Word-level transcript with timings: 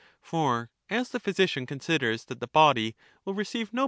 357 0.23 0.23
For 0.23 0.71
as 0.99 1.09
the 1.09 1.19
physician 1.19 1.67
considers 1.67 2.25
that 2.25 2.39
the 2.39 2.47
body 2.47 2.95
will 3.23 3.35
receive 3.35 3.71
no 3.71 3.77
Sophist. 3.77 3.79